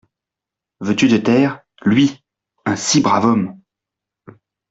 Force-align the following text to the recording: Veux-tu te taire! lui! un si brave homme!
Veux-tu 0.79 1.09
te 1.09 1.15
taire! 1.15 1.61
lui! 1.85 2.23
un 2.65 2.75
si 2.75 3.01
brave 3.01 3.23
homme! 3.27 3.59